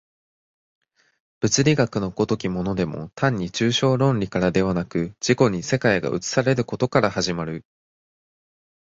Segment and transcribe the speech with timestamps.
[1.41, 7.63] 物理学の如きものでも単に抽象論理からではなく、自己に世界が映されることから始まる。